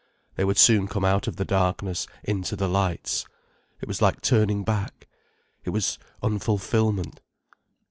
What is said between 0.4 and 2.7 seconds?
would soon come out of the darkness into the